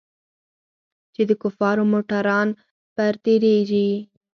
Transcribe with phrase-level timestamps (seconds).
[1.13, 2.47] چې د کفارو موټران
[2.95, 3.89] پر تېرېږي.